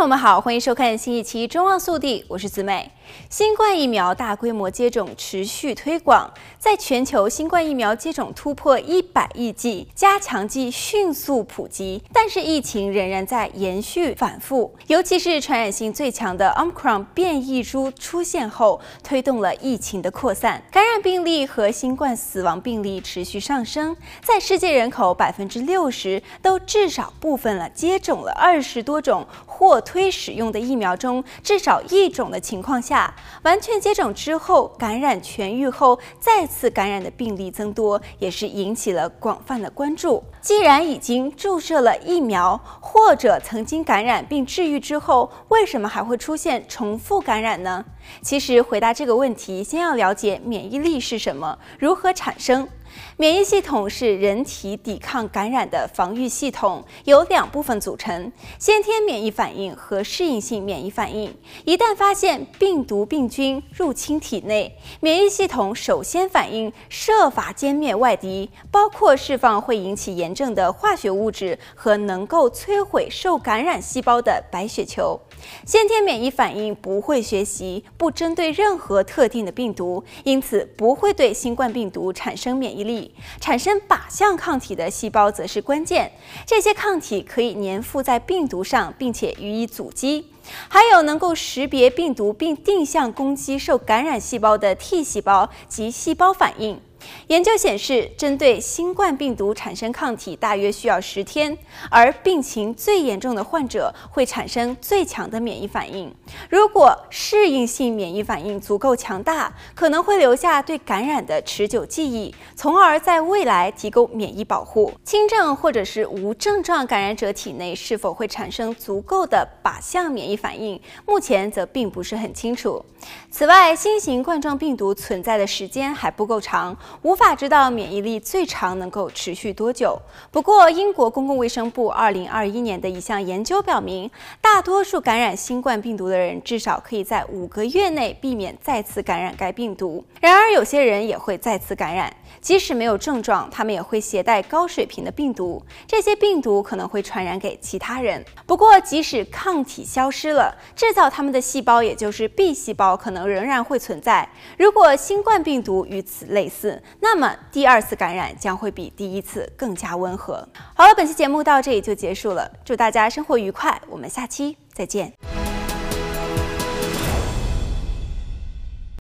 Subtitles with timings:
[0.00, 2.90] 朋友们好，欢迎收看新一期《中望速递》，我是子美。
[3.28, 33.12] 新冠疫苗大规模接种持续推广，在全球新冠疫苗接种突破一百亿剂，加强剂迅速普及，但是疫情仍然在延续反复，尤其是传染性最强的 Omicron 变异株出现后，推动了疫情的扩散，感染病例和新冠死亡病例持续上升，在世界人口百分之六十都至少部分了接种了二十多种或推使用的疫苗中至少一种的情况下。
[33.42, 40.22] 完全接种之后，感染痊愈后再次感染的病例增多，也是引起了广泛的关注。
[40.40, 47.84] 既然已经注射了疫苗，或者曾经感染并治愈之后，为什么还会出现重复感染呢？
[48.22, 52.68] 其实回答这个问题，先要了解免疫力是什么，如何产生。
[53.16, 61.34] 免疫系统是人体抵抗感染的防御系统，由两部分组成：先天免疫反应和适应性免疫反应。
[61.64, 75.20] 一旦发现病毒病菌入侵体内，免疫系统首先反应，设法歼灭外敌，包括释放会引起炎症的化学物质和能够摧毁受感染细胞的白血球。
[75.66, 83.14] 先天免疫反应不会学习，不针对任何特定的病毒，因此不会对新冠病毒产生免疫力。
[83.40, 86.10] 产生靶向抗体的细胞则是关键，
[86.46, 90.26] 这些抗体可以粘附在病毒上，并且予以阻击。
[90.68, 96.80] 还有能够识别病毒并定向攻击受感染细胞的 T 细胞及细胞反应。
[97.28, 101.56] 研究显示，针对新冠病毒产生抗体大约需要十天，
[101.90, 106.14] 而病情最严重的患者会产生最强的免疫反应。
[106.50, 114.92] 如果适应性免疫反应足够强大，可能会留下对感染的持久记忆，从而在未来提供免疫保护。
[115.02, 122.84] 轻症或者是无症状感染者体内是否会产生足够的靶向免疫反应，目前则并不是很清楚。
[123.30, 126.76] 此外，新型冠状病毒存在的时间还不够长。
[127.02, 129.98] 无法知道免疫力最长能够持续多久。
[130.30, 140.04] 不过，英国公共卫生部2021年的一项研究表明，大多数感染新冠病毒的人至少可以在五个月内避免再次感染该病毒。
[140.20, 145.62] 然而，有些人也会再次感染，即使没有症状，他们也会携带高水平的病毒。
[145.86, 148.22] 这些病毒可能会传染给其他人。
[148.46, 154.28] 不过，即使抗体消失失了，制造它们的细胞，也就是 B 细胞，可能仍然会存在。
[154.58, 160.46] 如果新冠病毒与此类似，那么第二次感染将会比第一次更加温和。
[160.74, 165.19] 好了，本期节目到这里就结束了，祝大家生活愉快，我们下期再见。